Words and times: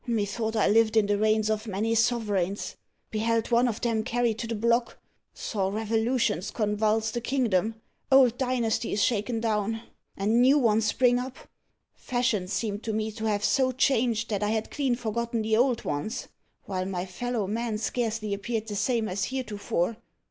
Methought 0.07 0.55
I 0.55 0.67
lived 0.67 0.97
in 0.97 1.05
the 1.05 1.19
reigns 1.19 1.47
of 1.47 1.67
many 1.67 1.93
sovereigns 1.93 2.75
beheld 3.11 3.51
one 3.51 3.67
of 3.67 3.81
them 3.81 4.01
carried 4.03 4.39
to 4.39 4.47
the 4.47 4.55
block 4.55 4.97
saw 5.31 5.67
revolutions 5.69 6.49
convulse 6.49 7.11
the 7.11 7.21
kingdom 7.21 7.75
old 8.11 8.35
dynasties 8.35 9.03
shaken 9.03 9.39
down, 9.39 9.83
and 10.17 10.41
new 10.41 10.57
ones 10.57 10.87
spring 10.87 11.19
up. 11.19 11.35
Fashions 11.93 12.51
seem 12.51 12.79
to 12.79 12.93
me 12.93 13.11
to 13.11 13.25
have 13.25 13.43
so 13.43 13.71
changed, 13.71 14.31
that 14.31 14.41
I 14.41 14.49
had 14.49 14.71
clean 14.71 14.95
forgotten 14.95 15.43
the 15.43 15.55
old 15.55 15.85
ones; 15.85 16.29
while 16.63 16.85
my 16.87 17.05
fellow 17.05 17.45
men 17.45 17.77
scarcely 17.77 18.33
appeared 18.33 18.69
the 18.69 18.75
same 18.75 19.07
as 19.07 19.25
heretofore. 19.25 19.97